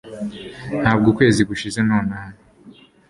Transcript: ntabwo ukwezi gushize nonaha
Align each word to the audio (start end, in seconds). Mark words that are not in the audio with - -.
ntabwo 0.81 1.05
ukwezi 1.11 1.41
gushize 1.49 1.79
nonaha 1.87 2.31